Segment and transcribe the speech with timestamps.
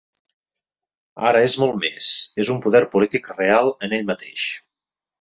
[1.33, 2.09] Ara és molt més:
[2.45, 4.51] és un poder polític real en ell mateix.